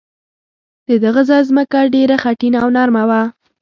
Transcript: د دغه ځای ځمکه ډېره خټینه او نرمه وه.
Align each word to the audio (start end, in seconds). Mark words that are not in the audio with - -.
د 0.87 0.89
دغه 1.05 1.21
ځای 1.29 1.41
ځمکه 1.49 1.79
ډېره 1.95 2.15
خټینه 2.23 2.57
او 2.63 2.69
نرمه 2.77 3.03
وه. 3.09 3.21